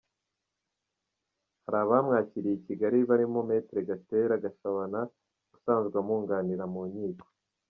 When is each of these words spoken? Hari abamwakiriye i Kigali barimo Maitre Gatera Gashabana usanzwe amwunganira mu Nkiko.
Hari 1.63 1.77
abamwakiriye 1.83 2.55
i 2.57 2.63
Kigali 2.65 2.97
barimo 3.09 3.39
Maitre 3.47 3.79
Gatera 3.89 4.41
Gashabana 4.43 4.99
usanzwe 5.55 5.95
amwunganira 6.01 6.65
mu 6.73 6.81
Nkiko. 6.89 7.25